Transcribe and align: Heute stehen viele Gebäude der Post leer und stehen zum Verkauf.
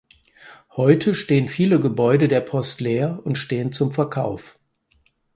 Heute 0.71 1.13
stehen 1.13 1.47
viele 1.47 1.79
Gebäude 1.79 2.27
der 2.27 2.41
Post 2.41 2.81
leer 2.81 3.19
und 3.23 3.35
stehen 3.37 3.71
zum 3.71 3.91
Verkauf. 3.91 4.57